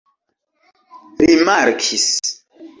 rimarkis 1.25 2.13